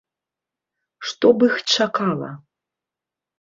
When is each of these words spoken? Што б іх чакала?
Што 1.09 1.31
б 1.35 1.51
іх 1.51 1.55
чакала? 1.75 2.31